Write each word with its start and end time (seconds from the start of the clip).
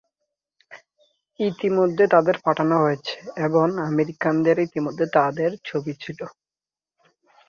ইতিমধ্যে 1.39 2.03
তাদের 2.13 2.35
পাঠানো 2.45 2.75
হয়েছে 2.83 3.15
এবং 3.45 3.65
আমেরিকানদের 3.89 4.57
ইতিমধ্যে 4.67 5.05
তাদের 5.17 5.51
ছবি 5.65 5.93
ছিল। 6.03 6.19